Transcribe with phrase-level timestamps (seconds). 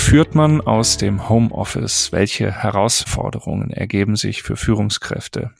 [0.00, 2.10] führt man aus dem Homeoffice?
[2.10, 5.52] Welche Herausforderungen ergeben sich für Führungskräfte?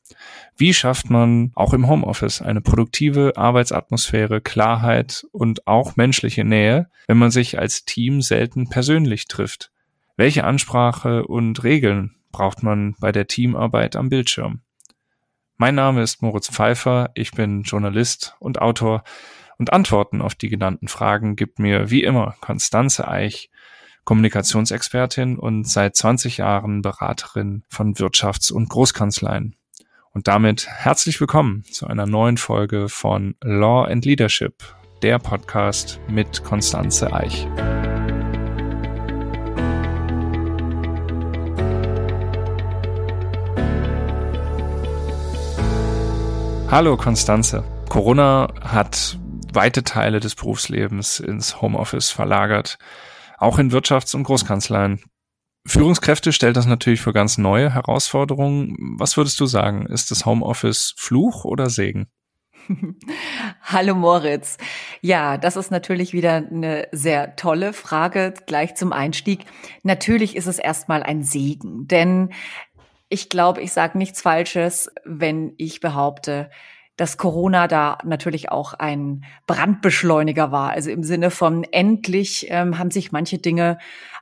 [0.57, 7.19] Wie schafft man auch im Homeoffice eine produktive Arbeitsatmosphäre, Klarheit und auch menschliche Nähe, wenn
[7.19, 9.71] man sich als Team selten persönlich trifft?
[10.17, 14.63] Welche Ansprache und Regeln braucht man bei der Teamarbeit am Bildschirm?
[15.57, 19.05] Mein Name ist Moritz Pfeiffer, ich bin Journalist und Autor
[19.59, 23.50] und Antworten auf die genannten Fragen gibt mir wie immer Konstanze Eich,
[24.11, 29.55] Kommunikationsexpertin und seit 20 Jahren Beraterin von Wirtschafts- und Großkanzleien.
[30.13, 34.65] Und damit herzlich willkommen zu einer neuen Folge von Law and Leadership,
[35.03, 37.47] der Podcast mit Konstanze Eich.
[46.69, 47.63] Hallo Konstanze.
[47.89, 49.21] Corona hat
[49.53, 52.77] weite Teile des Berufslebens ins Homeoffice verlagert,
[53.41, 55.01] auch in Wirtschafts- und Großkanzleien.
[55.67, 58.77] Führungskräfte stellt das natürlich für ganz neue Herausforderungen.
[58.99, 59.87] Was würdest du sagen?
[59.87, 62.09] Ist das Homeoffice Fluch oder Segen?
[63.63, 64.59] Hallo Moritz.
[65.01, 69.45] Ja, das ist natürlich wieder eine sehr tolle Frage gleich zum Einstieg.
[69.83, 72.31] Natürlich ist es erstmal ein Segen, denn
[73.09, 76.51] ich glaube, ich sage nichts Falsches, wenn ich behaupte,
[77.01, 80.73] dass Corona da natürlich auch ein Brandbeschleuniger war.
[80.73, 83.79] Also im Sinne von endlich ähm, haben sich manche Dinge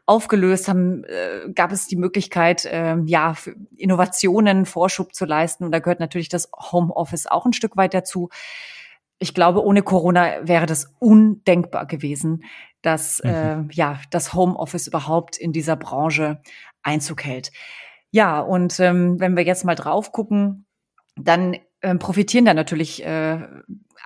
[0.07, 3.35] aufgelöst, haben, äh, gab es die Möglichkeit, äh, ja,
[3.77, 5.65] Innovationen, Vorschub zu leisten.
[5.65, 8.29] Und da gehört natürlich das Homeoffice auch ein Stück weit dazu.
[9.19, 12.45] Ich glaube, ohne Corona wäre das undenkbar gewesen,
[12.83, 13.31] dass mhm.
[13.31, 16.43] äh, ja das Homeoffice überhaupt in dieser Branche
[16.85, 17.51] Einzug hält.
[18.13, 20.65] Ja, und ähm, wenn wir jetzt mal drauf gucken,
[21.17, 23.41] dann ähm, profitieren da natürlich äh,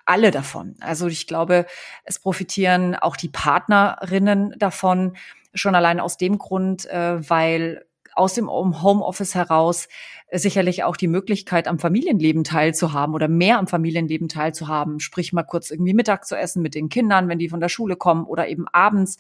[0.05, 0.77] alle davon.
[0.81, 1.67] Also ich glaube,
[2.05, 5.17] es profitieren auch die Partnerinnen davon,
[5.55, 7.85] schon allein aus dem Grund, äh, weil
[8.15, 9.89] aus dem Homeoffice heraus
[10.31, 15.01] sicherlich auch die Möglichkeit, am Familienleben teilzuhaben oder mehr am Familienleben teilzuhaben.
[15.01, 17.97] Sprich mal kurz irgendwie Mittag zu essen mit den Kindern, wenn die von der Schule
[17.97, 19.19] kommen oder eben abends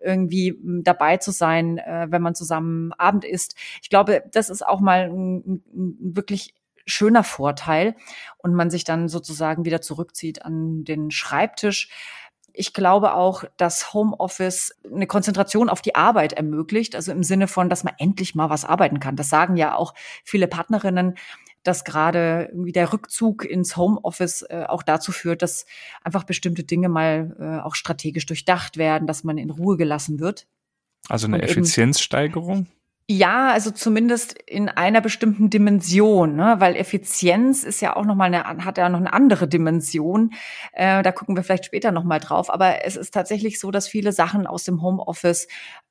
[0.00, 3.56] irgendwie hm, dabei zu sein, äh, wenn man zusammen Abend isst.
[3.82, 6.54] Ich glaube, das ist auch mal ein, ein wirklich
[6.86, 7.96] schöner Vorteil
[8.38, 11.90] und man sich dann sozusagen wieder zurückzieht an den Schreibtisch.
[12.52, 17.70] Ich glaube auch, dass Homeoffice eine Konzentration auf die Arbeit ermöglicht, also im Sinne von,
[17.70, 19.16] dass man endlich mal was arbeiten kann.
[19.16, 19.94] Das sagen ja auch
[20.24, 21.14] viele Partnerinnen,
[21.62, 25.64] dass gerade irgendwie der Rückzug ins Homeoffice äh, auch dazu führt, dass
[26.02, 30.46] einfach bestimmte Dinge mal äh, auch strategisch durchdacht werden, dass man in Ruhe gelassen wird.
[31.08, 32.66] Also eine Effizienzsteigerung?
[33.14, 36.54] Ja, also zumindest in einer bestimmten Dimension, ne?
[36.60, 40.30] weil Effizienz ist ja auch noch mal eine, hat ja noch eine andere Dimension.
[40.72, 42.48] Äh, da gucken wir vielleicht später noch mal drauf.
[42.48, 45.46] Aber es ist tatsächlich so, dass viele Sachen aus dem Homeoffice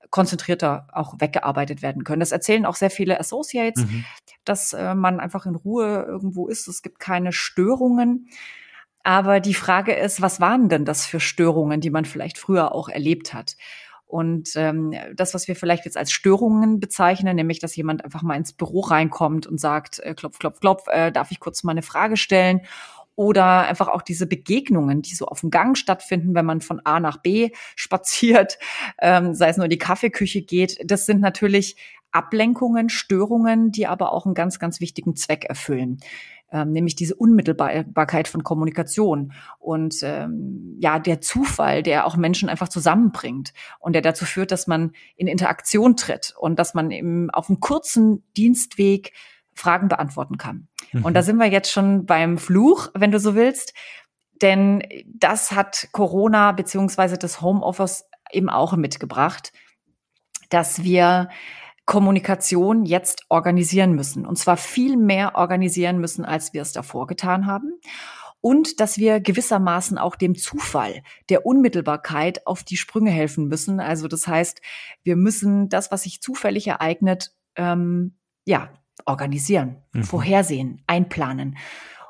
[0.09, 2.21] konzentrierter auch weggearbeitet werden können.
[2.21, 4.03] Das erzählen auch sehr viele Associates, mhm.
[4.43, 6.67] dass äh, man einfach in Ruhe irgendwo ist.
[6.67, 8.29] Es gibt keine Störungen.
[9.03, 12.89] Aber die Frage ist, was waren denn das für Störungen, die man vielleicht früher auch
[12.89, 13.57] erlebt hat?
[14.11, 18.35] Und ähm, das, was wir vielleicht jetzt als Störungen bezeichnen, nämlich, dass jemand einfach mal
[18.35, 21.81] ins Büro reinkommt und sagt, äh, klopf, klopf, klopf, äh, darf ich kurz mal eine
[21.81, 22.59] Frage stellen?
[23.15, 26.99] Oder einfach auch diese Begegnungen, die so auf dem Gang stattfinden, wenn man von A
[26.99, 28.59] nach B spaziert,
[29.01, 30.77] ähm, sei es nur in die Kaffeeküche geht.
[30.83, 31.77] Das sind natürlich
[32.11, 35.99] Ablenkungen, Störungen, die aber auch einen ganz, ganz wichtigen Zweck erfüllen
[36.51, 42.69] ähm, nämlich diese Unmittelbarkeit von Kommunikation und ähm, ja der Zufall, der auch Menschen einfach
[42.69, 47.49] zusammenbringt und der dazu führt, dass man in Interaktion tritt und dass man eben auf
[47.49, 49.13] einem kurzen Dienstweg
[49.53, 50.67] Fragen beantworten kann.
[50.91, 51.05] Mhm.
[51.05, 53.73] Und da sind wir jetzt schon beim Fluch, wenn du so willst,
[54.41, 59.53] denn das hat Corona beziehungsweise das Homeoffice eben auch mitgebracht,
[60.49, 61.29] dass wir
[61.85, 64.25] Kommunikation jetzt organisieren müssen.
[64.25, 67.79] Und zwar viel mehr organisieren müssen, als wir es davor getan haben.
[68.39, 73.79] Und dass wir gewissermaßen auch dem Zufall, der Unmittelbarkeit auf die Sprünge helfen müssen.
[73.79, 74.61] Also das heißt,
[75.03, 78.73] wir müssen das, was sich zufällig ereignet, ähm, ja,
[79.05, 80.03] organisieren, mhm.
[80.03, 81.57] vorhersehen, einplanen.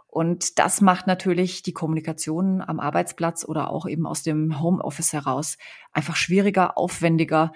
[0.07, 5.57] Und das macht natürlich die Kommunikation am Arbeitsplatz oder auch eben aus dem Homeoffice heraus
[5.93, 7.53] einfach schwieriger, aufwendiger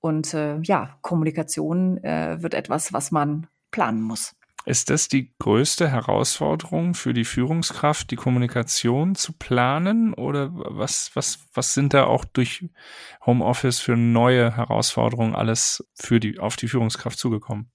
[0.00, 4.34] und äh, ja, Kommunikation äh, wird etwas, was man planen muss.
[4.64, 10.12] Ist das die größte Herausforderung für die Führungskraft, die Kommunikation zu planen?
[10.12, 12.68] Oder was, was, was sind da auch durch
[13.24, 17.70] Homeoffice für neue Herausforderungen alles für die, auf die Führungskraft zugekommen?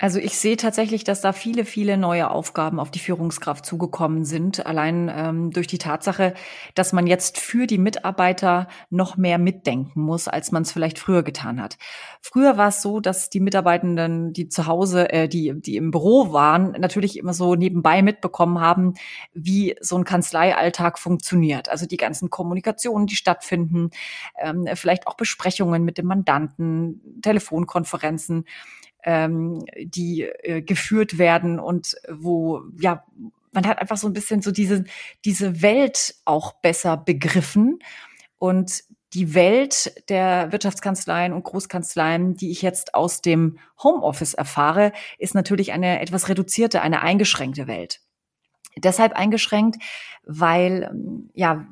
[0.00, 4.64] Also ich sehe tatsächlich, dass da viele, viele neue Aufgaben auf die Führungskraft zugekommen sind.
[4.64, 6.32] Allein ähm, durch die Tatsache,
[6.74, 11.22] dass man jetzt für die Mitarbeiter noch mehr mitdenken muss, als man es vielleicht früher
[11.22, 11.76] getan hat.
[12.22, 16.32] Früher war es so, dass die Mitarbeitenden, die zu Hause, äh, die, die im Büro
[16.32, 18.94] waren, natürlich immer so nebenbei mitbekommen haben,
[19.34, 21.68] wie so ein Kanzleialltag funktioniert.
[21.68, 23.90] Also die ganzen Kommunikationen, die stattfinden,
[24.38, 28.46] ähm, vielleicht auch Besprechungen mit dem Mandanten, Telefonkonferenzen
[29.04, 33.04] ähm, die äh, geführt werden und wo, ja,
[33.52, 34.84] man hat einfach so ein bisschen so diese,
[35.24, 37.80] diese Welt auch besser begriffen
[38.38, 45.34] und die Welt der Wirtschaftskanzleien und Großkanzleien, die ich jetzt aus dem Homeoffice erfahre, ist
[45.34, 48.00] natürlich eine etwas reduzierte, eine eingeschränkte Welt.
[48.76, 49.82] Deshalb eingeschränkt,
[50.24, 50.90] weil
[51.34, 51.66] ja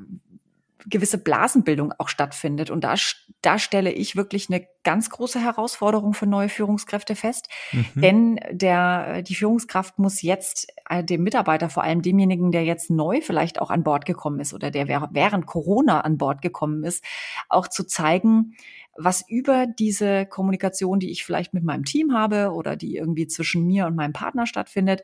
[0.86, 2.70] gewisse Blasenbildung auch stattfindet.
[2.70, 2.94] Und da,
[3.42, 7.48] da stelle ich wirklich eine ganz große Herausforderung für neue Führungskräfte fest.
[7.72, 8.00] Mhm.
[8.00, 13.20] Denn der, die Führungskraft muss jetzt äh, dem Mitarbeiter, vor allem demjenigen, der jetzt neu
[13.20, 17.04] vielleicht auch an Bord gekommen ist oder der während Corona an Bord gekommen ist,
[17.48, 18.54] auch zu zeigen,
[18.98, 23.64] was über diese Kommunikation, die ich vielleicht mit meinem Team habe oder die irgendwie zwischen
[23.64, 25.02] mir und meinem Partner stattfindet,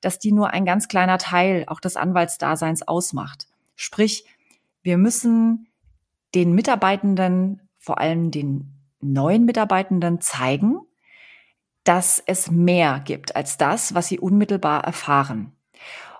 [0.00, 3.48] dass die nur ein ganz kleiner Teil auch des Anwaltsdaseins ausmacht.
[3.74, 4.24] Sprich,
[4.82, 5.68] wir müssen
[6.34, 10.80] den Mitarbeitenden, vor allem den neuen Mitarbeitenden zeigen,
[11.84, 15.52] dass es mehr gibt als das, was sie unmittelbar erfahren.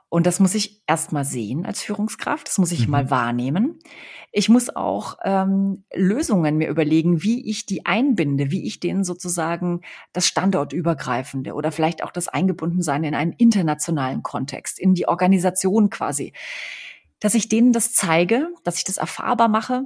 [0.08, 2.90] Und das muss ich erstmal sehen als Führungskraft, das muss ich mhm.
[2.90, 3.78] mal wahrnehmen.
[4.30, 9.80] Ich muss auch ähm, Lösungen mir überlegen, wie ich die einbinde, wie ich denen sozusagen
[10.12, 16.34] das Standortübergreifende oder vielleicht auch das Eingebundensein in einen internationalen Kontext, in die Organisation quasi,
[17.22, 19.84] dass ich denen das zeige, dass ich das erfahrbar mache.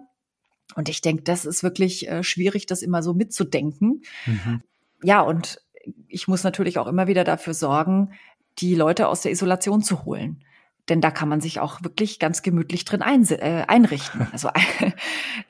[0.75, 4.03] Und ich denke, das ist wirklich äh, schwierig, das immer so mitzudenken.
[4.25, 4.63] Mhm.
[5.03, 5.61] Ja, und
[6.09, 8.13] ich muss natürlich auch immer wieder dafür sorgen,
[8.59, 10.43] die Leute aus der Isolation zu holen.
[10.89, 14.29] Denn da kann man sich auch wirklich ganz gemütlich drin ein, äh, einrichten.
[14.33, 14.49] Also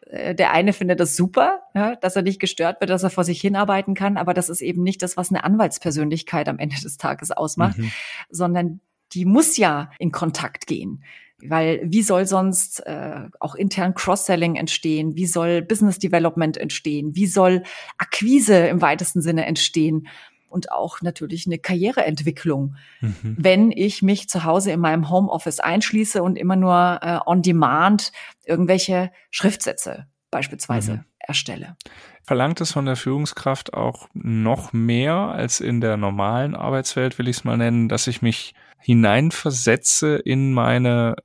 [0.07, 3.25] äh, der eine findet das super, ja, dass er nicht gestört wird, dass er vor
[3.25, 6.97] sich hinarbeiten kann, aber das ist eben nicht das, was eine Anwaltspersönlichkeit am Ende des
[6.97, 7.93] Tages ausmacht, mhm.
[8.29, 8.81] sondern
[9.13, 11.05] die muss ja in Kontakt gehen.
[11.43, 15.17] Weil wie soll sonst äh, auch intern Cross-Selling entstehen?
[15.17, 17.15] Wie soll Business Development entstehen?
[17.15, 17.63] Wie soll
[17.99, 20.09] Akquise im weitesten Sinne entstehen?
[20.49, 23.37] Und auch natürlich eine Karriereentwicklung, mhm.
[23.39, 28.13] wenn ich mich zu Hause in meinem Homeoffice einschließe und immer nur äh, on demand
[28.47, 31.05] irgendwelche Schriftsätze beispielsweise mhm.
[31.19, 31.77] erstelle.
[32.23, 37.39] Verlangt es von der Führungskraft auch noch mehr als in der normalen Arbeitswelt, will ich
[37.39, 41.17] es mal nennen, dass ich mich hineinversetze in meine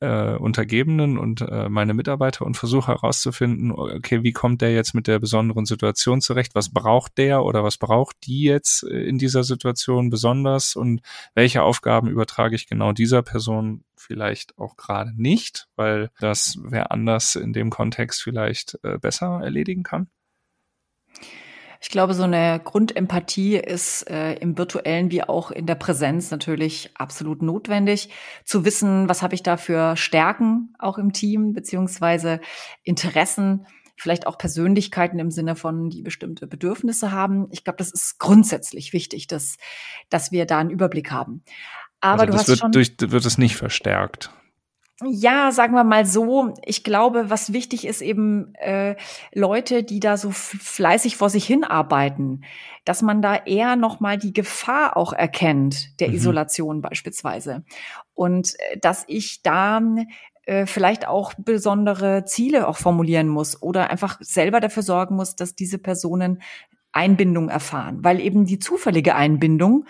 [0.00, 5.06] äh, Untergebenen und äh, meine Mitarbeiter und versuche herauszufinden, okay, wie kommt der jetzt mit
[5.06, 6.54] der besonderen Situation zurecht?
[6.54, 11.00] Was braucht der oder was braucht die jetzt äh, in dieser Situation besonders und
[11.34, 17.36] welche Aufgaben übertrage ich genau dieser Person vielleicht auch gerade nicht, weil das wer anders
[17.36, 20.08] in dem Kontext vielleicht äh, besser erledigen kann?
[21.80, 26.90] Ich glaube, so eine Grundempathie ist äh, im virtuellen wie auch in der Präsenz natürlich
[26.94, 28.10] absolut notwendig.
[28.44, 32.40] Zu wissen, was habe ich da für Stärken auch im Team, beziehungsweise
[32.82, 33.66] Interessen,
[33.96, 37.48] vielleicht auch Persönlichkeiten im Sinne von, die bestimmte Bedürfnisse haben.
[37.50, 39.56] Ich glaube, das ist grundsätzlich wichtig, dass,
[40.08, 41.42] dass wir da einen Überblick haben.
[42.00, 44.30] Aber also du hast wird schon durch, wird es nicht verstärkt.
[45.04, 46.54] Ja, sagen wir mal so.
[46.64, 48.96] Ich glaube, was wichtig ist, eben äh,
[49.32, 52.44] Leute, die da so fleißig vor sich hinarbeiten,
[52.84, 56.14] dass man da eher noch mal die Gefahr auch erkennt der mhm.
[56.14, 57.64] Isolation beispielsweise
[58.14, 59.80] und äh, dass ich da
[60.46, 65.54] äh, vielleicht auch besondere Ziele auch formulieren muss oder einfach selber dafür sorgen muss, dass
[65.54, 66.42] diese Personen
[66.90, 69.84] Einbindung erfahren, weil eben die zufällige Einbindung,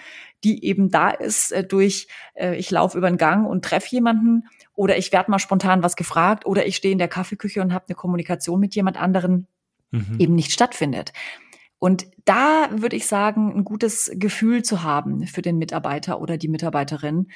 [0.44, 4.44] die eben da ist äh, durch, äh, ich laufe über den Gang und treffe jemanden
[4.78, 7.86] oder ich werde mal spontan was gefragt oder ich stehe in der Kaffeeküche und habe
[7.88, 9.48] eine Kommunikation mit jemand anderen,
[9.90, 10.14] mhm.
[10.20, 11.12] eben nicht stattfindet.
[11.80, 16.46] Und da würde ich sagen, ein gutes Gefühl zu haben für den Mitarbeiter oder die
[16.46, 17.26] Mitarbeiterin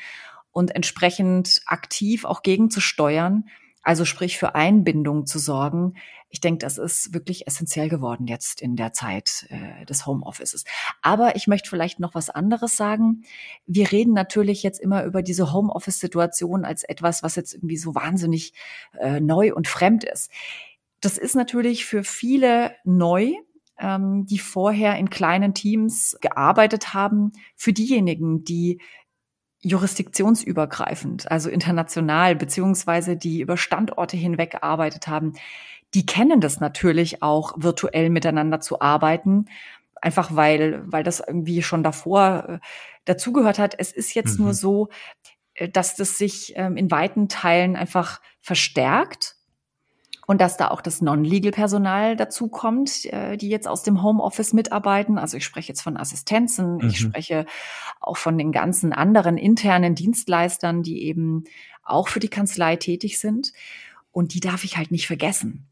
[0.53, 3.49] und entsprechend aktiv auch gegenzusteuern,
[3.83, 5.95] also sprich für Einbindung zu sorgen.
[6.29, 10.65] Ich denke, das ist wirklich essentiell geworden jetzt in der Zeit äh, des Homeoffices.
[11.03, 13.25] Aber ich möchte vielleicht noch was anderes sagen.
[13.67, 18.55] Wir reden natürlich jetzt immer über diese Homeoffice-Situation als etwas, was jetzt irgendwie so wahnsinnig
[18.99, 20.31] äh, neu und fremd ist.
[21.01, 23.33] Das ist natürlich für viele neu,
[23.79, 27.33] ähm, die vorher in kleinen Teams gearbeitet haben.
[27.57, 28.81] Für diejenigen, die
[29.63, 35.35] jurisdiktionsübergreifend, also international, beziehungsweise die über Standorte hinweg gearbeitet haben,
[35.95, 39.47] die kennen das natürlich auch, virtuell miteinander zu arbeiten.
[40.01, 42.59] einfach weil, weil das irgendwie schon davor äh,
[43.05, 43.77] dazugehört hat.
[43.79, 44.47] Es ist jetzt mhm.
[44.47, 44.89] nur so,
[45.55, 49.37] äh, dass das sich ähm, in weiten Teilen einfach verstärkt
[50.33, 55.19] und dass da auch das Non-Legal-Personal dazu kommt, äh, die jetzt aus dem Homeoffice mitarbeiten.
[55.19, 56.89] Also ich spreche jetzt von Assistenzen, mhm.
[56.89, 57.45] ich spreche
[58.01, 61.45] auch von den ganzen anderen internen Dienstleistern, die eben
[61.85, 63.53] auch für die Kanzlei tätig sind.
[64.11, 65.69] Und die darf ich halt nicht vergessen.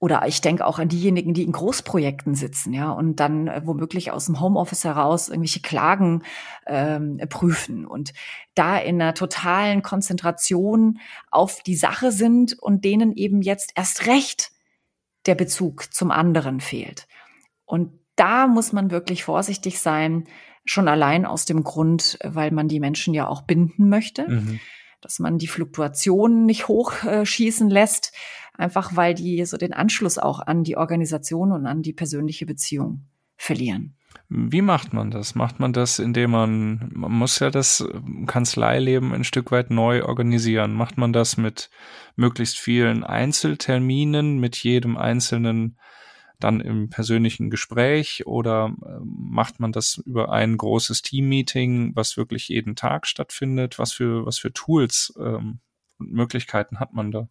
[0.00, 4.12] Oder ich denke auch an diejenigen, die in Großprojekten sitzen, ja, und dann äh, womöglich
[4.12, 6.22] aus dem Homeoffice heraus irgendwelche Klagen
[6.66, 8.12] ähm, prüfen und
[8.54, 11.00] da in einer totalen Konzentration
[11.32, 14.52] auf die Sache sind und denen eben jetzt erst recht
[15.26, 17.08] der Bezug zum anderen fehlt.
[17.64, 20.28] Und da muss man wirklich vorsichtig sein,
[20.64, 24.28] schon allein aus dem Grund, weil man die Menschen ja auch binden möchte.
[24.28, 24.60] Mhm
[25.00, 28.12] dass man die Fluktuationen nicht hochschießen lässt,
[28.58, 33.06] einfach weil die so den Anschluss auch an die Organisation und an die persönliche Beziehung
[33.36, 33.94] verlieren.
[34.28, 35.34] Wie macht man das?
[35.34, 37.86] Macht man das, indem man, man muss ja das
[38.26, 40.74] Kanzleileben ein Stück weit neu organisieren.
[40.74, 41.70] Macht man das mit
[42.14, 45.78] möglichst vielen Einzelterminen, mit jedem einzelnen
[46.40, 52.48] dann im persönlichen Gespräch oder äh, macht man das über ein großes Team-Meeting, was wirklich
[52.48, 53.78] jeden Tag stattfindet?
[53.78, 55.60] Was für, was für Tools ähm,
[55.98, 57.28] und Möglichkeiten hat man da?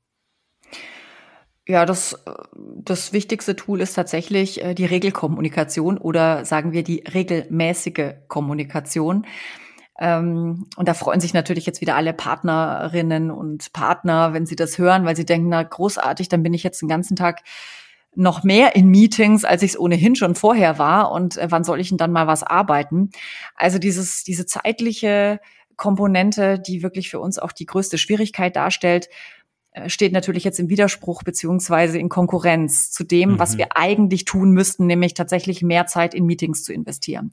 [1.67, 2.23] Ja, das,
[2.55, 9.25] das wichtigste Tool ist tatsächlich äh, die Regelkommunikation oder sagen wir die regelmäßige Kommunikation.
[9.99, 14.77] Ähm, und da freuen sich natürlich jetzt wieder alle Partnerinnen und Partner, wenn sie das
[14.77, 17.41] hören, weil sie denken, na großartig, dann bin ich jetzt den ganzen Tag
[18.15, 21.11] noch mehr in Meetings, als ich es ohnehin schon vorher war.
[21.11, 23.09] Und äh, wann soll ich denn dann mal was arbeiten?
[23.55, 25.41] Also dieses, diese zeitliche
[25.75, 29.09] Komponente, die wirklich für uns auch die größte Schwierigkeit darstellt, äh,
[29.87, 33.39] steht natürlich jetzt im Widerspruch beziehungsweise in Konkurrenz zu dem, mhm.
[33.39, 37.31] was wir eigentlich tun müssten, nämlich tatsächlich mehr Zeit in Meetings zu investieren.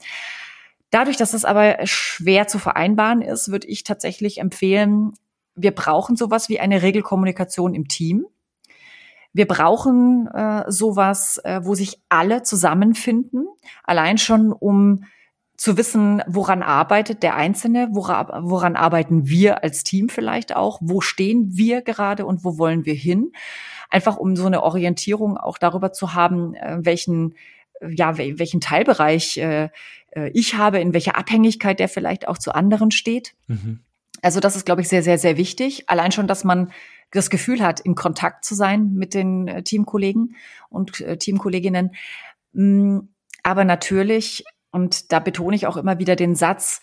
[0.90, 5.12] Dadurch, dass das aber schwer zu vereinbaren ist, würde ich tatsächlich empfehlen,
[5.56, 8.26] wir brauchen sowas wie eine Regelkommunikation im Team.
[9.32, 13.46] Wir brauchen äh, sowas, äh, wo sich alle zusammenfinden,
[13.82, 15.04] allein schon um
[15.56, 21.00] zu wissen, woran arbeitet der Einzelne, woran, woran arbeiten wir als Team vielleicht auch, wo
[21.00, 23.32] stehen wir gerade und wo wollen wir hin.
[23.90, 27.34] Einfach um so eine Orientierung auch darüber zu haben, äh, welchen
[27.87, 29.68] ja, welchen Teilbereich äh,
[30.14, 33.34] äh, ich habe, in welcher Abhängigkeit der vielleicht auch zu anderen steht.
[33.46, 33.80] Mhm.
[34.23, 35.88] Also das ist, glaube ich, sehr, sehr, sehr wichtig.
[35.88, 36.73] Allein schon, dass man
[37.11, 40.37] das Gefühl hat, in Kontakt zu sein mit den äh, Teamkollegen
[40.70, 41.94] und äh, Teamkolleginnen.
[42.52, 43.00] Mm,
[43.42, 44.44] aber natürlich,
[44.75, 46.81] und da betone ich auch immer wieder den Satz,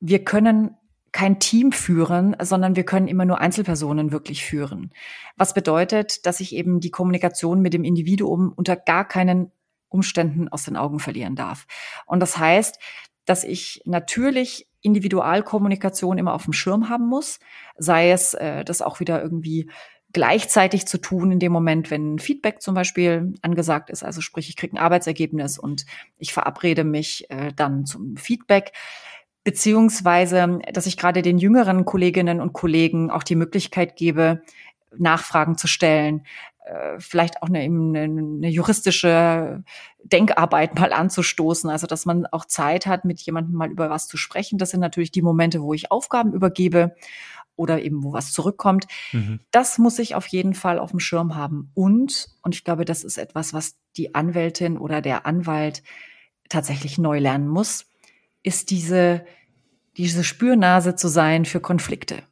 [0.00, 0.76] wir können
[1.12, 4.90] kein Team führen, sondern wir können immer nur Einzelpersonen wirklich führen.
[5.36, 9.52] Was bedeutet, dass ich eben die Kommunikation mit dem Individuum unter gar keinen
[9.88, 11.66] Umständen aus den Augen verlieren darf.
[12.06, 12.80] Und das heißt,
[13.26, 17.38] dass ich natürlich Individualkommunikation immer auf dem Schirm haben muss,
[17.76, 19.70] sei es äh, das auch wieder irgendwie
[20.12, 24.02] gleichzeitig zu tun in dem Moment, wenn Feedback zum Beispiel angesagt ist.
[24.02, 25.86] Also sprich, ich kriege ein Arbeitsergebnis und
[26.18, 28.72] ich verabrede mich äh, dann zum Feedback.
[29.44, 34.42] Beziehungsweise, dass ich gerade den jüngeren Kolleginnen und Kollegen auch die Möglichkeit gebe,
[34.96, 36.26] Nachfragen zu stellen,
[36.64, 39.64] äh, vielleicht auch eine, eine, eine juristische
[40.02, 44.16] Denkarbeit mal anzustoßen, also dass man auch Zeit hat, mit jemandem mal über was zu
[44.16, 44.58] sprechen.
[44.58, 46.94] Das sind natürlich die Momente, wo ich Aufgaben übergebe
[47.60, 48.86] oder eben wo was zurückkommt.
[49.12, 49.40] Mhm.
[49.50, 51.70] Das muss ich auf jeden Fall auf dem Schirm haben.
[51.74, 55.82] Und, und ich glaube, das ist etwas, was die Anwältin oder der Anwalt
[56.48, 57.86] tatsächlich neu lernen muss,
[58.42, 59.26] ist diese,
[59.98, 62.22] diese Spürnase zu sein für Konflikte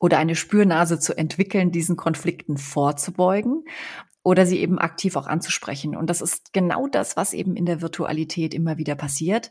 [0.00, 3.64] oder eine Spürnase zu entwickeln, diesen Konflikten vorzubeugen
[4.22, 5.94] oder sie eben aktiv auch anzusprechen.
[5.94, 9.50] Und das ist genau das, was eben in der Virtualität immer wieder passiert.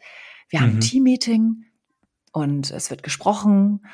[0.49, 0.63] Wir mhm.
[0.63, 0.81] haben ein mhm.
[0.81, 1.65] Teammeeting
[2.33, 3.85] und es wird gesprochen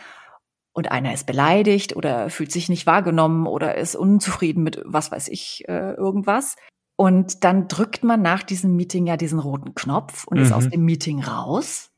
[0.77, 5.27] und einer ist beleidigt oder fühlt sich nicht wahrgenommen oder ist unzufrieden mit was weiß
[5.29, 6.55] ich äh, irgendwas.
[6.95, 10.43] Und dann drückt man nach diesem Meeting ja diesen roten Knopf und mhm.
[10.43, 10.69] ist aus mhm.
[10.69, 11.89] dem Meeting raus.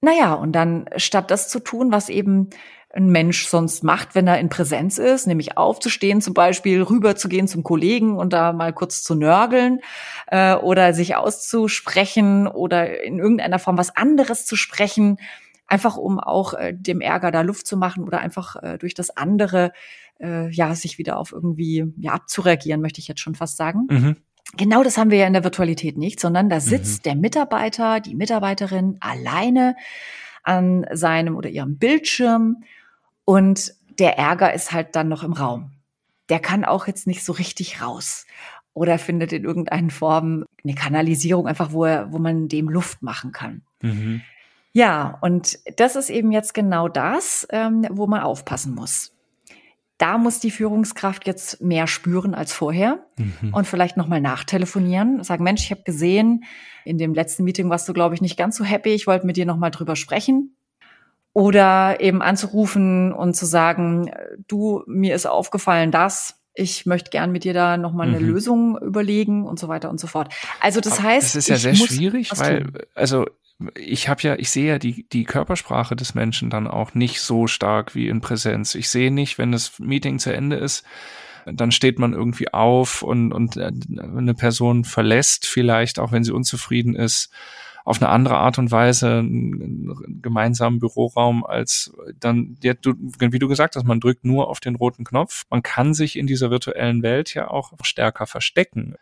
[0.00, 2.50] Naja, und dann statt das zu tun, was eben
[2.92, 7.62] ein Mensch sonst macht, wenn er in Präsenz ist, nämlich aufzustehen zum Beispiel, rüberzugehen zum
[7.62, 9.80] Kollegen und da mal kurz zu nörgeln
[10.26, 15.18] äh, oder sich auszusprechen oder in irgendeiner Form was anderes zu sprechen,
[15.66, 19.16] einfach um auch äh, dem Ärger da Luft zu machen oder einfach äh, durch das
[19.16, 19.72] andere
[20.20, 23.86] äh, ja sich wieder auf irgendwie ja abzureagieren, möchte ich jetzt schon fast sagen.
[23.90, 24.16] Mhm.
[24.56, 27.02] Genau das haben wir ja in der Virtualität nicht, sondern da sitzt mhm.
[27.02, 29.76] der Mitarbeiter, die Mitarbeiterin alleine
[30.44, 32.62] an seinem oder ihrem Bildschirm
[33.24, 35.72] und der Ärger ist halt dann noch im Raum.
[36.28, 38.26] Der kann auch jetzt nicht so richtig raus
[38.72, 43.32] oder findet in irgendeinen Formen eine Kanalisierung einfach, wo, er, wo man dem Luft machen
[43.32, 43.62] kann.
[43.82, 44.22] Mhm.
[44.76, 49.10] Ja, und das ist eben jetzt genau das, ähm, wo man aufpassen muss.
[49.96, 53.54] Da muss die Führungskraft jetzt mehr spüren als vorher mhm.
[53.54, 56.44] und vielleicht nochmal nachtelefonieren, sagen, Mensch, ich habe gesehen,
[56.84, 59.38] in dem letzten Meeting warst du, glaube ich, nicht ganz so happy, ich wollte mit
[59.38, 60.54] dir nochmal drüber sprechen.
[61.32, 64.10] Oder eben anzurufen und zu sagen,
[64.46, 68.28] du, mir ist aufgefallen, dass ich möchte gern mit dir da nochmal eine mhm.
[68.28, 70.34] Lösung überlegen und so weiter und so fort.
[70.60, 73.24] Also das heißt, das ist ja sehr schwierig, weil also
[73.74, 77.46] ich habe ja, ich sehe ja die, die Körpersprache des Menschen dann auch nicht so
[77.46, 78.74] stark wie in Präsenz.
[78.74, 80.84] Ich sehe nicht, wenn das Meeting zu Ende ist,
[81.46, 86.32] dann steht man irgendwie auf und, und äh, eine Person verlässt vielleicht, auch wenn sie
[86.32, 87.30] unzufrieden ist,
[87.84, 93.46] auf eine andere Art und Weise einen gemeinsamen Büroraum als dann, ja, du, wie du
[93.46, 95.44] gesagt hast, man drückt nur auf den roten Knopf.
[95.50, 98.96] Man kann sich in dieser virtuellen Welt ja auch stärker verstecken.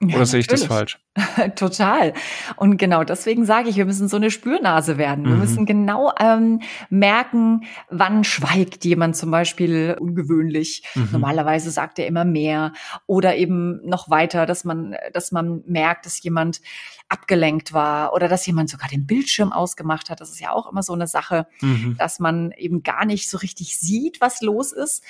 [0.00, 1.00] Oder ja, sehe ich das falsch?
[1.56, 2.14] Total.
[2.56, 5.24] Und genau deswegen sage ich, wir müssen so eine Spürnase werden.
[5.24, 5.40] Wir mhm.
[5.40, 10.84] müssen genau ähm, merken, wann schweigt jemand zum Beispiel ungewöhnlich.
[10.94, 11.08] Mhm.
[11.12, 12.72] Normalerweise sagt er immer mehr.
[13.06, 16.60] Oder eben noch weiter, dass man, dass man merkt, dass jemand
[17.08, 20.20] abgelenkt war oder dass jemand sogar den Bildschirm ausgemacht hat.
[20.20, 21.96] Das ist ja auch immer so eine Sache, mhm.
[21.98, 25.02] dass man eben gar nicht so richtig sieht, was los ist.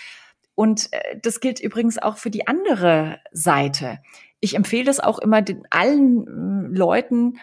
[0.54, 3.99] Und äh, das gilt übrigens auch für die andere Seite
[4.40, 7.38] ich empfehle es auch immer den allen mm, Leuten,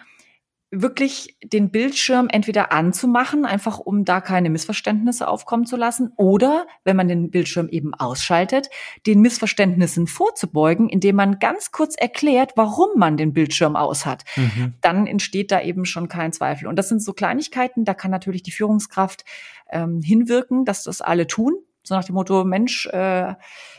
[0.72, 6.96] wirklich den Bildschirm entweder anzumachen, einfach um da keine Missverständnisse aufkommen zu lassen, oder wenn
[6.96, 8.68] man den Bildschirm eben ausschaltet,
[9.06, 14.24] den Missverständnissen vorzubeugen, indem man ganz kurz erklärt, warum man den Bildschirm aus hat.
[14.36, 14.74] Mhm.
[14.80, 16.66] Dann entsteht da eben schon kein Zweifel.
[16.66, 19.24] Und das sind so Kleinigkeiten, da kann natürlich die Führungskraft
[19.70, 21.54] ähm, hinwirken, dass das alle tun.
[21.84, 23.34] So nach dem Motto, Mensch, äh,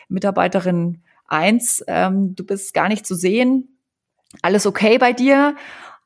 [0.08, 3.80] Mitarbeiterin eins, ähm, du bist gar nicht zu sehen,
[4.42, 5.56] alles okay bei dir.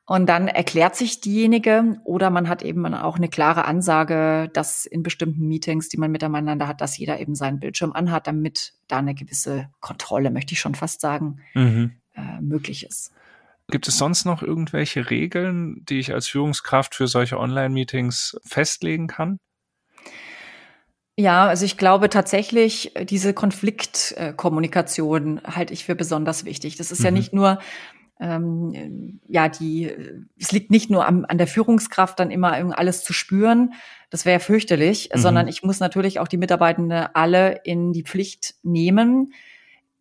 [0.04, 5.04] Und dann erklärt sich diejenige oder man hat eben auch eine klare Ansage, dass in
[5.04, 9.14] bestimmten Meetings, die man miteinander hat, dass jeder eben seinen Bildschirm anhat, damit da eine
[9.14, 11.92] gewisse Kontrolle, möchte ich schon fast sagen, mhm.
[12.14, 13.12] äh, möglich ist.
[13.68, 19.38] Gibt es sonst noch irgendwelche Regeln, die ich als Führungskraft für solche Online-Meetings festlegen kann?
[21.16, 26.76] Ja, also ich glaube tatsächlich, äh, diese Konfliktkommunikation halte ich für besonders wichtig.
[26.76, 27.04] Das ist mhm.
[27.04, 27.58] ja nicht nur
[28.22, 29.90] ähm, ja, die,
[30.38, 33.74] es liegt nicht nur am, an der Führungskraft, dann immer alles zu spüren.
[34.10, 35.18] Das wäre fürchterlich, mhm.
[35.18, 39.32] sondern ich muss natürlich auch die Mitarbeitenden alle in die Pflicht nehmen,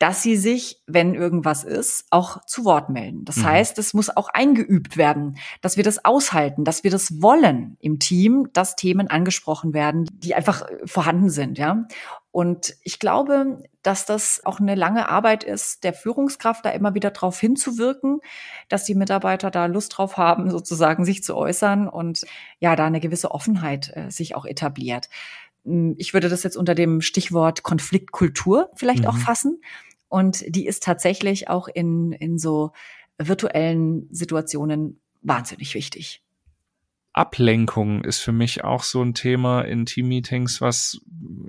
[0.01, 3.23] dass sie sich, wenn irgendwas ist, auch zu Wort melden.
[3.23, 3.45] Das mhm.
[3.45, 7.99] heißt, es muss auch eingeübt werden, dass wir das aushalten, dass wir das wollen im
[7.99, 11.85] Team, dass Themen angesprochen werden, die einfach äh, vorhanden sind, ja.
[12.31, 17.11] Und ich glaube, dass das auch eine lange Arbeit ist, der Führungskraft da immer wieder
[17.11, 18.21] darauf hinzuwirken,
[18.69, 22.25] dass die Mitarbeiter da Lust drauf haben, sozusagen sich zu äußern und
[22.59, 25.09] ja, da eine gewisse Offenheit äh, sich auch etabliert.
[25.63, 29.09] Hm, ich würde das jetzt unter dem Stichwort Konfliktkultur vielleicht mhm.
[29.09, 29.61] auch fassen.
[30.11, 32.73] Und die ist tatsächlich auch in, in so
[33.17, 36.21] virtuellen Situationen wahnsinnig wichtig.
[37.13, 40.99] Ablenkung ist für mich auch so ein Thema in Teammeetings, was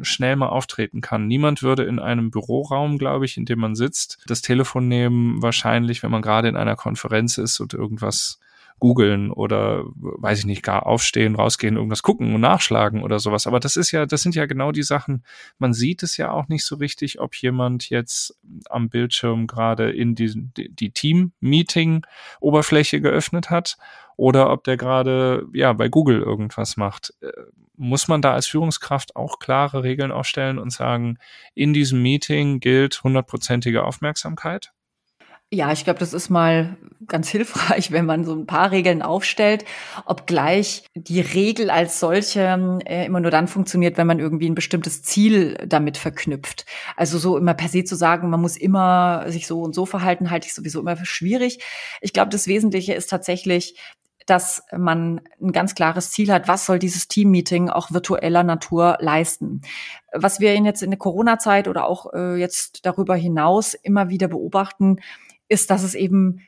[0.02, 1.26] schnell mal auftreten kann.
[1.26, 6.04] Niemand würde in einem Büroraum, glaube ich, in dem man sitzt, das Telefon nehmen, wahrscheinlich,
[6.04, 8.38] wenn man gerade in einer Konferenz ist und irgendwas
[8.82, 13.46] googeln oder weiß ich nicht, gar aufstehen, rausgehen, irgendwas gucken und nachschlagen oder sowas.
[13.46, 15.22] Aber das ist ja, das sind ja genau die Sachen.
[15.56, 18.36] Man sieht es ja auch nicht so richtig, ob jemand jetzt
[18.68, 23.76] am Bildschirm gerade in die, die Team-Meeting-Oberfläche geöffnet hat
[24.16, 27.14] oder ob der gerade ja bei Google irgendwas macht.
[27.20, 27.30] Äh,
[27.76, 31.18] muss man da als Führungskraft auch klare Regeln aufstellen und sagen,
[31.54, 34.72] in diesem Meeting gilt hundertprozentige Aufmerksamkeit?
[35.54, 39.66] Ja, ich glaube, das ist mal ganz hilfreich, wenn man so ein paar Regeln aufstellt,
[40.06, 45.02] obgleich die Regel als solche äh, immer nur dann funktioniert, wenn man irgendwie ein bestimmtes
[45.02, 46.64] Ziel damit verknüpft.
[46.96, 50.30] Also so immer per se zu sagen, man muss immer sich so und so verhalten,
[50.30, 51.58] halte ich sowieso immer für schwierig.
[52.00, 53.78] Ich glaube, das Wesentliche ist tatsächlich,
[54.24, 59.60] dass man ein ganz klares Ziel hat, was soll dieses Teammeeting auch virtueller Natur leisten.
[60.14, 65.00] Was wir jetzt in der Corona-Zeit oder auch äh, jetzt darüber hinaus immer wieder beobachten,
[65.52, 66.40] ist, dass es eben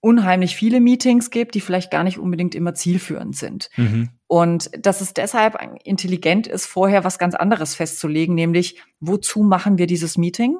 [0.00, 3.70] unheimlich viele Meetings gibt, die vielleicht gar nicht unbedingt immer zielführend sind.
[3.76, 4.10] Mhm.
[4.26, 9.86] Und dass es deshalb intelligent ist, vorher was ganz anderes festzulegen, nämlich wozu machen wir
[9.86, 10.58] dieses Meeting?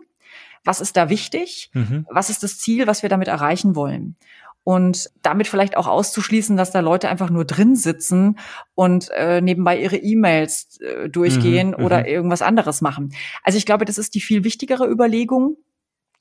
[0.64, 1.70] Was ist da wichtig?
[1.74, 2.07] Mhm.
[2.11, 4.16] Was ist das Ziel, was wir damit erreichen wollen?
[4.62, 8.38] Und damit vielleicht auch auszuschließen, dass da Leute einfach nur drin sitzen
[8.74, 12.07] und äh, nebenbei ihre E-Mails äh, durchgehen mhm, oder mhm.
[12.07, 13.12] irgendwas anderes machen.
[13.42, 15.59] Also ich glaube, das ist die viel wichtigere Überlegung,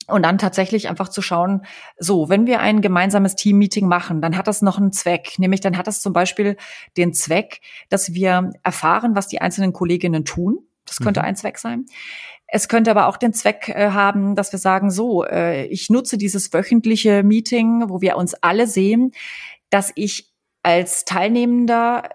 [0.06, 1.64] Und dann tatsächlich einfach zu schauen,
[1.98, 5.38] so, wenn wir ein gemeinsames Teammeeting machen, dann hat das noch einen Zweck.
[5.38, 6.56] Nämlich dann hat das zum Beispiel
[6.96, 10.58] den Zweck, dass wir erfahren, was die einzelnen Kolleginnen tun.
[10.84, 11.26] Das könnte mhm.
[11.26, 11.86] ein Zweck sein.
[12.46, 16.18] Es könnte aber auch den Zweck äh, haben, dass wir sagen, so, äh, ich nutze
[16.18, 19.12] dieses wöchentliche Meeting, wo wir uns alle sehen,
[19.70, 20.30] dass ich
[20.62, 22.10] als Teilnehmender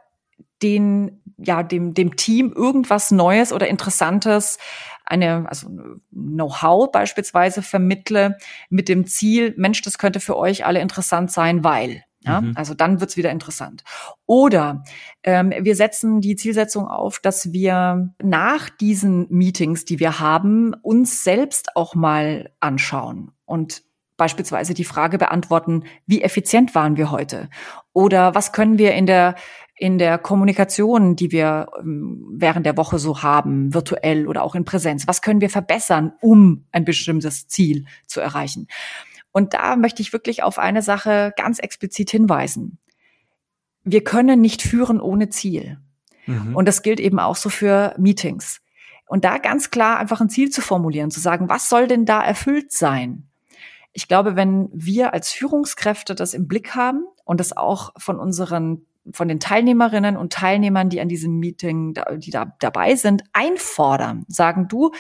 [0.62, 4.58] den, ja, dem, dem Team irgendwas Neues oder Interessantes
[5.06, 5.70] eine, also
[6.12, 8.38] Know-how beispielsweise vermittle
[8.70, 12.04] mit dem Ziel, Mensch, das könnte für euch alle interessant sein, weil.
[12.22, 12.54] Ja, mhm.
[12.56, 13.84] Also dann wird's wieder interessant.
[14.26, 14.84] Oder
[15.24, 21.24] ähm, wir setzen die Zielsetzung auf, dass wir nach diesen Meetings, die wir haben, uns
[21.24, 23.84] selbst auch mal anschauen und
[24.20, 27.50] beispielsweise die Frage beantworten, wie effizient waren wir heute?
[27.94, 29.34] Oder was können wir in der
[29.80, 34.66] in der Kommunikation, die wir ähm, während der Woche so haben, virtuell oder auch in
[34.66, 35.08] Präsenz?
[35.08, 38.68] Was können wir verbessern, um ein bestimmtes Ziel zu erreichen?
[39.32, 42.78] Und da möchte ich wirklich auf eine Sache ganz explizit hinweisen.
[43.86, 45.78] Wir können nicht führen ohne Ziel.
[46.26, 46.58] Mhm.
[46.58, 48.60] Und das gilt eben auch so für Meetings.
[49.08, 52.22] Und da ganz klar einfach ein Ziel zu formulieren, zu sagen, was soll denn da
[52.22, 53.29] erfüllt sein?
[53.94, 58.86] Ich glaube, wenn wir als Führungskräfte das im Blick haben und das auch von unseren
[59.12, 64.26] von den Teilnehmerinnen und Teilnehmern, die an diesem Meeting, die da dabei sind, einfordern.
[64.28, 64.92] Sagen du,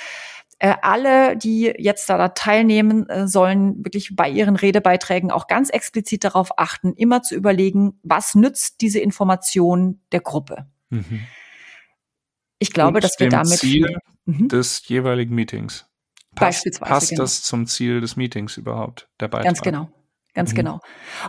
[0.60, 6.25] äh, alle, die jetzt da, teilnehmen, äh, sollen wirklich bei ihren Redebeiträgen auch ganz explizit
[6.25, 10.67] darauf achten, immer zu überlegen, was nützt diese Information der Gruppe.
[10.89, 11.21] Mhm.
[12.60, 14.49] Ich glaube, und dass wir damit Ziel mhm.
[14.49, 15.88] des jeweiligen Meetings.
[16.39, 16.91] Passt, Beispielsweise.
[16.91, 17.21] Passt genau.
[17.21, 19.45] das zum Ziel des Meetings überhaupt, der Beitrag?
[19.45, 19.89] Ganz genau.
[20.34, 20.56] Ganz mhm.
[20.58, 20.80] genau.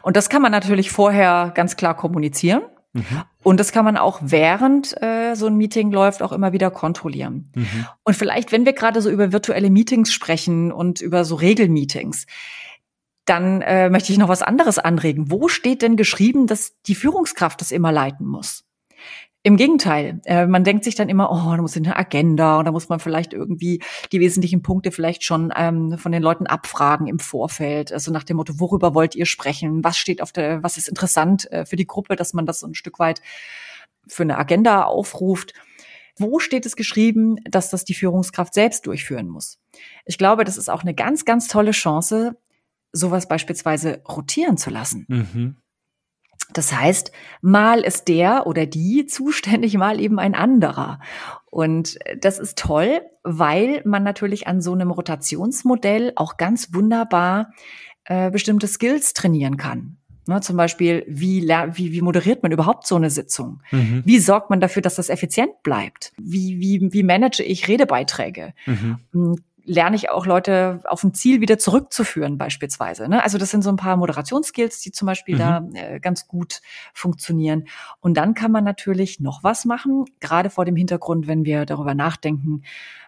[0.03, 2.63] Und das kann man natürlich vorher ganz klar kommunizieren.
[2.93, 3.23] Mhm.
[3.43, 7.53] Und das kann man auch während äh, so ein Meeting läuft auch immer wieder kontrollieren.
[7.55, 7.87] Mhm.
[8.03, 12.27] Und vielleicht, wenn wir gerade so über virtuelle Meetings sprechen und über so Regelmeetings,
[13.27, 15.31] dann äh, möchte ich noch was anderes anregen.
[15.31, 18.65] Wo steht denn geschrieben, dass die Führungskraft das immer leiten muss?
[19.43, 22.73] Im Gegenteil, äh, man denkt sich dann immer, oh, da muss eine Agenda und da
[22.73, 27.19] muss man vielleicht irgendwie die wesentlichen Punkte vielleicht schon ähm, von den Leuten abfragen im
[27.19, 27.91] Vorfeld.
[27.91, 29.83] Also nach dem Motto, worüber wollt ihr sprechen?
[29.83, 32.67] Was steht auf der, was ist interessant äh, für die Gruppe, dass man das so
[32.67, 33.23] ein Stück weit
[34.07, 35.55] für eine Agenda aufruft.
[36.17, 39.59] Wo steht es geschrieben, dass das die Führungskraft selbst durchführen muss?
[40.05, 42.37] Ich glaube, das ist auch eine ganz, ganz tolle Chance,
[42.93, 45.07] sowas beispielsweise rotieren zu lassen.
[45.09, 45.57] Mhm.
[46.61, 51.01] Das heißt, mal ist der oder die zuständig, mal eben ein anderer.
[51.47, 57.55] Und das ist toll, weil man natürlich an so einem Rotationsmodell auch ganz wunderbar
[58.05, 59.97] äh, bestimmte Skills trainieren kann.
[60.27, 63.63] Ne, zum Beispiel, wie, wie, wie moderiert man überhaupt so eine Sitzung?
[63.71, 64.03] Mhm.
[64.05, 66.13] Wie sorgt man dafür, dass das effizient bleibt?
[66.19, 68.53] Wie, wie, wie manage ich Redebeiträge?
[68.67, 69.39] Mhm.
[69.73, 73.09] Lerne ich auch Leute auf ein Ziel wieder zurückzuführen beispielsweise.
[73.09, 73.23] Ne?
[73.23, 75.39] Also das sind so ein paar Moderationsskills, die zum Beispiel mhm.
[75.39, 76.61] da äh, ganz gut
[76.93, 77.69] funktionieren.
[78.01, 81.95] Und dann kann man natürlich noch was machen, gerade vor dem Hintergrund, wenn wir darüber
[81.95, 82.63] nachdenken,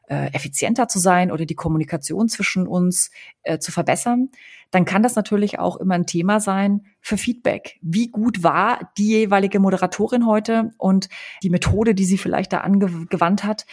[0.06, 3.10] äh, effizienter zu sein oder die Kommunikation zwischen uns
[3.42, 4.28] äh, zu verbessern,
[4.70, 7.78] dann kann das natürlich auch immer ein Thema sein für Feedback.
[7.82, 11.08] Wie gut war die jeweilige Moderatorin heute und
[11.42, 13.66] die Methode, die sie vielleicht da angewandt hat?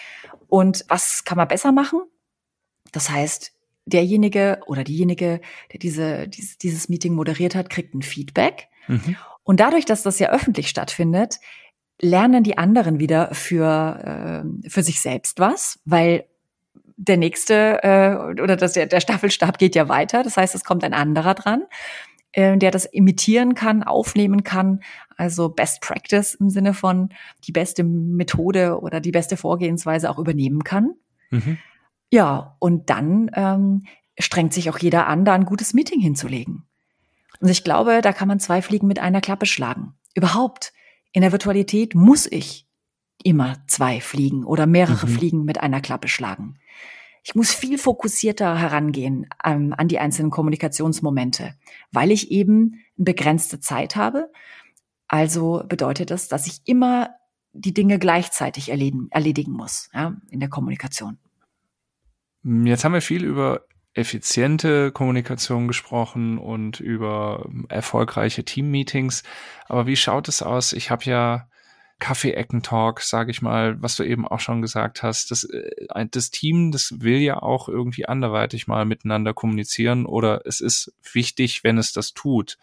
[0.47, 2.01] Und was kann man besser machen?
[2.91, 3.53] Das heißt,
[3.85, 8.67] derjenige oder diejenige, der diese, dieses, dieses Meeting moderiert hat, kriegt ein Feedback.
[8.87, 9.15] Mhm.
[9.43, 11.39] Und dadurch, dass das ja öffentlich stattfindet,
[12.01, 16.25] lernen die anderen wieder für, äh, für sich selbst was, weil
[16.97, 20.23] der nächste äh, oder das, der, der Staffelstab geht ja weiter.
[20.23, 21.63] Das heißt, es kommt ein anderer dran,
[22.33, 24.81] äh, der das imitieren kann, aufnehmen kann.
[25.15, 27.09] Also Best Practice im Sinne von
[27.45, 30.93] die beste Methode oder die beste Vorgehensweise auch übernehmen kann.
[31.31, 31.57] Mhm.
[32.11, 33.85] Ja, und dann ähm,
[34.17, 36.65] strengt sich auch jeder an, da ein gutes Meeting hinzulegen.
[37.39, 39.93] Und ich glaube, da kann man zwei Fliegen mit einer Klappe schlagen.
[40.15, 40.73] Überhaupt,
[41.11, 42.67] in der Virtualität muss ich
[43.23, 45.11] immer zwei Fliegen oder mehrere mhm.
[45.11, 46.57] Fliegen mit einer Klappe schlagen.
[47.23, 51.55] Ich muss viel fokussierter herangehen ähm, an die einzelnen Kommunikationsmomente,
[51.91, 54.31] weil ich eben eine begrenzte Zeit habe.
[55.07, 57.09] Also bedeutet das, dass ich immer
[57.51, 61.17] die Dinge gleichzeitig erledigen, erledigen muss ja, in der Kommunikation.
[62.43, 69.23] Hm, jetzt haben wir viel über effiziente Kommunikation gesprochen und über ähm, erfolgreiche Teammeetings.
[69.67, 70.73] Aber wie schaut es aus?
[70.73, 71.49] Ich habe ja
[71.99, 75.31] Kaffee-Ecken-Talk, sage ich mal, was du eben auch schon gesagt hast.
[75.31, 80.61] Das, äh, das Team, das will ja auch irgendwie anderweitig mal miteinander kommunizieren oder es
[80.61, 82.57] ist wichtig, wenn es das tut.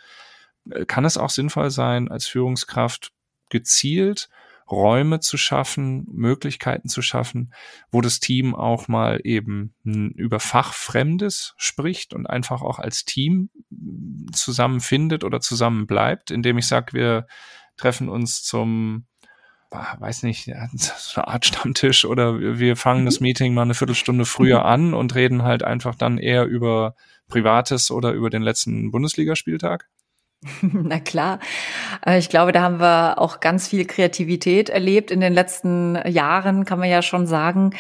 [0.71, 3.13] Äh, kann es auch sinnvoll sein, als Führungskraft
[3.51, 4.29] gezielt
[4.71, 7.53] Räume zu schaffen, Möglichkeiten zu schaffen,
[7.91, 13.51] wo das Team auch mal eben über Fachfremdes spricht und einfach auch als Team
[14.33, 17.27] zusammenfindet oder zusammenbleibt, indem ich sage, wir
[17.77, 19.07] treffen uns zum
[19.71, 23.25] weiß nicht, so eine Art Stammtisch oder wir fangen das mhm.
[23.25, 26.95] Meeting mal eine Viertelstunde früher an und reden halt einfach dann eher über
[27.29, 29.89] Privates oder über den letzten Bundesligaspieltag?
[30.63, 31.41] Na klar.
[32.05, 36.65] Äh, ich glaube, da haben wir auch ganz viel Kreativität erlebt in den letzten Jahren,
[36.65, 37.71] kann man ja schon sagen.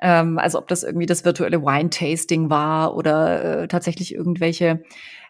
[0.00, 4.82] Ähm, also ob das irgendwie das virtuelle Wine-Tasting war oder äh, tatsächlich irgendwelche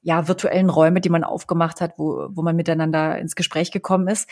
[0.03, 4.29] ja, virtuellen Räume, die man aufgemacht hat, wo, wo man miteinander ins Gespräch gekommen ist.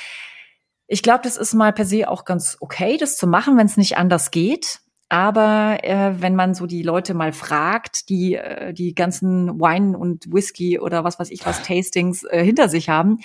[0.89, 3.77] Ich glaube, das ist mal per se auch ganz okay, das zu machen, wenn es
[3.77, 4.81] nicht anders geht.
[5.11, 10.33] Aber äh, wenn man so die Leute mal fragt, die äh, die ganzen Wine und
[10.33, 13.19] Whisky oder was weiß ich was Tastings äh, hinter sich haben,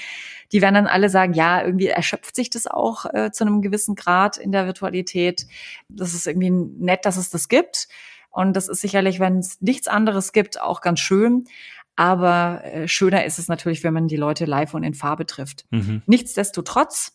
[0.51, 3.93] die werden dann alle sagen, ja, irgendwie erschöpft sich das auch äh, zu einem gewissen
[3.93, 5.45] Grad in der Virtualität.
[5.87, 7.87] Das ist irgendwie nett, dass es das gibt.
[8.31, 11.45] Und das ist sicherlich, wenn es nichts anderes gibt, auch ganz schön.
[11.95, 15.65] Aber äh, schöner ist es natürlich, wenn man die Leute live und in Farbe trifft.
[15.69, 16.01] Mhm.
[16.07, 17.13] Nichtsdestotrotz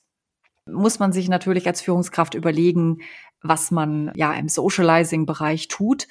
[0.65, 2.99] muss man sich natürlich als Führungskraft überlegen,
[3.43, 6.07] was man ja im Socializing-Bereich tut.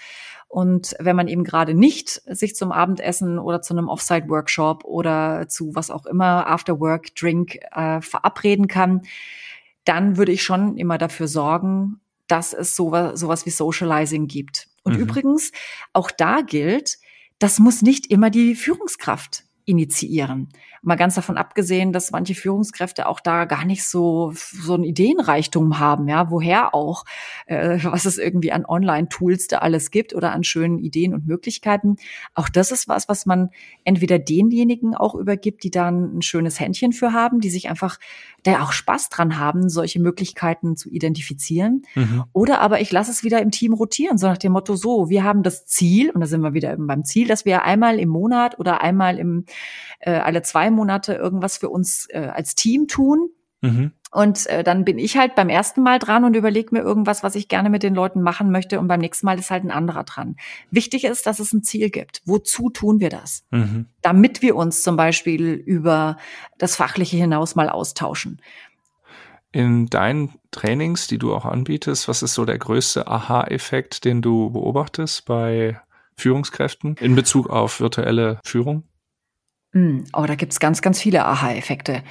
[0.47, 5.75] Und wenn man eben gerade nicht sich zum Abendessen oder zu einem Offsite-Workshop oder zu
[5.75, 9.03] was auch immer, After-Work-Drink äh, verabreden kann,
[9.85, 14.67] dann würde ich schon immer dafür sorgen, dass es sowas, sowas wie Socializing gibt.
[14.83, 15.01] Und mhm.
[15.01, 15.51] übrigens,
[15.93, 16.97] auch da gilt,
[17.37, 20.49] das muss nicht immer die Führungskraft initiieren.
[20.81, 25.77] Mal ganz davon abgesehen, dass manche Führungskräfte auch da gar nicht so so ein Ideenreichtum
[25.77, 27.05] haben, ja, woher auch,
[27.45, 31.97] äh, was es irgendwie an Online-Tools da alles gibt oder an schönen Ideen und Möglichkeiten.
[32.33, 33.49] Auch das ist was, was man
[33.83, 37.99] entweder denjenigen auch übergibt, die dann ein schönes Händchen für haben, die sich einfach,
[38.45, 41.83] der auch Spaß dran haben, solche Möglichkeiten zu identifizieren.
[41.93, 42.23] Mhm.
[42.33, 45.23] Oder aber ich lasse es wieder im Team rotieren, so nach dem Motto, so, wir
[45.23, 48.57] haben das Ziel, und da sind wir wieder beim Ziel, dass wir einmal im Monat
[48.57, 49.45] oder einmal im
[49.99, 53.29] äh, alle zwei Monate irgendwas für uns äh, als Team tun.
[53.61, 53.91] Mhm.
[54.11, 57.35] Und äh, dann bin ich halt beim ersten Mal dran und überlege mir irgendwas, was
[57.35, 58.79] ich gerne mit den Leuten machen möchte.
[58.79, 60.35] Und beim nächsten Mal ist halt ein anderer dran.
[60.71, 62.21] Wichtig ist, dass es ein Ziel gibt.
[62.25, 63.43] Wozu tun wir das?
[63.51, 63.85] Mhm.
[64.01, 66.17] Damit wir uns zum Beispiel über
[66.57, 68.41] das Fachliche hinaus mal austauschen.
[69.51, 74.51] In deinen Trainings, die du auch anbietest, was ist so der größte Aha-Effekt, den du
[74.51, 75.79] beobachtest bei
[76.15, 78.83] Führungskräften in Bezug auf virtuelle Führung?
[79.73, 82.03] Oh, da gibt's ganz, ganz viele Aha-Effekte.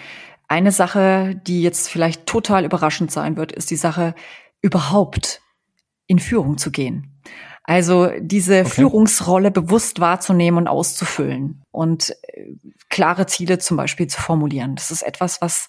[0.47, 4.15] Eine Sache, die jetzt vielleicht total überraschend sein wird, ist die Sache,
[4.63, 5.43] überhaupt
[6.07, 7.21] in Führung zu gehen.
[7.65, 8.71] Also diese okay.
[8.71, 12.55] Führungsrolle bewusst wahrzunehmen und auszufüllen und äh,
[12.89, 14.75] klare Ziele zum Beispiel zu formulieren.
[14.75, 15.69] Das ist etwas, was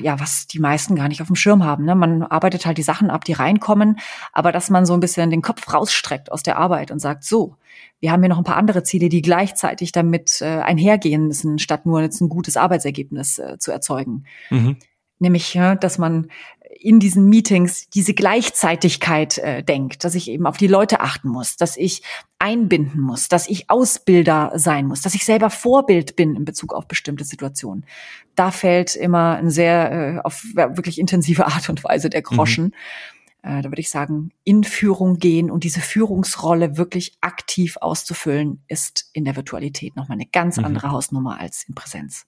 [0.00, 1.84] ja, was die meisten gar nicht auf dem Schirm haben.
[1.84, 1.94] Ne?
[1.94, 3.98] Man arbeitet halt die Sachen ab, die reinkommen,
[4.32, 7.56] aber dass man so ein bisschen den Kopf rausstreckt aus der Arbeit und sagt, so,
[8.00, 11.86] wir haben hier noch ein paar andere Ziele, die gleichzeitig damit äh, einhergehen müssen, statt
[11.86, 14.24] nur jetzt ein gutes Arbeitsergebnis äh, zu erzeugen.
[14.50, 14.76] Mhm.
[15.18, 16.28] Nämlich, dass man
[16.80, 21.56] in diesen Meetings diese Gleichzeitigkeit äh, denkt, dass ich eben auf die Leute achten muss,
[21.56, 22.02] dass ich
[22.38, 26.86] einbinden muss, dass ich Ausbilder sein muss, dass ich selber Vorbild bin in Bezug auf
[26.86, 27.86] bestimmte Situationen.
[28.34, 32.64] Da fällt immer ein sehr äh, auf wirklich intensive Art und Weise der Groschen.
[32.64, 32.72] Mhm.
[33.58, 39.10] Äh, da würde ich sagen, in Führung gehen und diese Führungsrolle wirklich aktiv auszufüllen, ist
[39.12, 40.64] in der Virtualität nochmal eine ganz mhm.
[40.64, 42.26] andere Hausnummer als in Präsenz.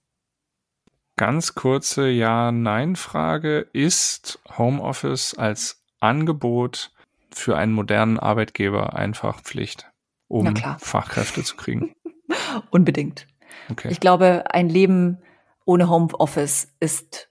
[1.17, 3.67] Ganz kurze Ja-Nein-Frage.
[3.73, 6.93] Ist Homeoffice als Angebot
[7.31, 9.91] für einen modernen Arbeitgeber einfach Pflicht,
[10.29, 11.95] um Fachkräfte zu kriegen?
[12.71, 13.27] Unbedingt.
[13.71, 13.89] Okay.
[13.91, 15.17] Ich glaube, ein Leben
[15.65, 17.29] ohne Homeoffice ist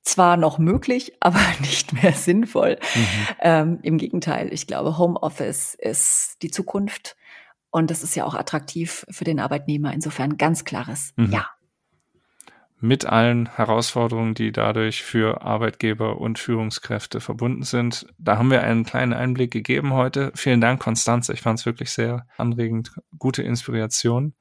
[0.00, 2.78] zwar noch möglich, aber nicht mehr sinnvoll.
[2.94, 3.26] Mhm.
[3.40, 7.14] Ähm, Im Gegenteil, ich glaube, Homeoffice ist die Zukunft
[7.70, 9.92] und das ist ja auch attraktiv für den Arbeitnehmer.
[9.92, 11.30] Insofern ganz klares mhm.
[11.30, 11.50] Ja
[12.80, 18.06] mit allen Herausforderungen, die dadurch für Arbeitgeber und Führungskräfte verbunden sind.
[18.18, 20.30] Da haben wir einen kleinen Einblick gegeben heute.
[20.34, 21.32] Vielen Dank, Konstanze.
[21.32, 22.92] Ich fand es wirklich sehr anregend.
[23.18, 24.34] Gute Inspiration.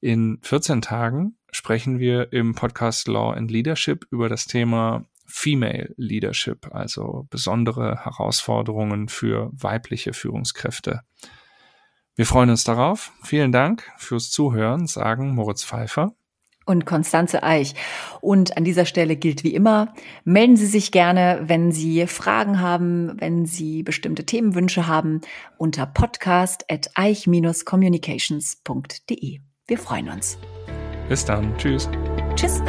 [0.00, 6.74] In 14 Tagen sprechen wir im Podcast Law and Leadership über das Thema Female Leadership,
[6.74, 11.02] also besondere Herausforderungen für weibliche Führungskräfte.
[12.16, 13.12] Wir freuen uns darauf.
[13.22, 16.14] Vielen Dank fürs Zuhören, sagen Moritz Pfeiffer
[16.70, 17.74] und Konstanze Eich.
[18.20, 19.92] Und an dieser Stelle gilt wie immer,
[20.24, 25.20] melden Sie sich gerne, wenn Sie Fragen haben, wenn Sie bestimmte Themenwünsche haben,
[25.58, 29.40] unter podcast at eich-communications.de.
[29.66, 30.38] Wir freuen uns.
[31.08, 31.52] Bis dann.
[31.58, 31.88] Tschüss.
[32.36, 32.62] Tschüss.